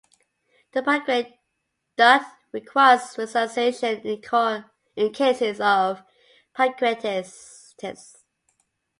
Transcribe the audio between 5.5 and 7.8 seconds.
of pancreatitis.